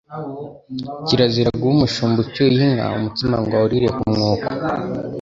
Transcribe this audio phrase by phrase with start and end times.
[1.07, 4.47] Kirazira guha umushumba ucyuye inka umutsima ngo awurire ku mwuko,